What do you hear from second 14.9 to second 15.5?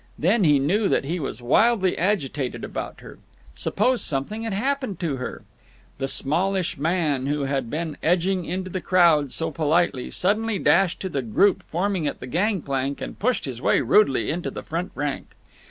rank.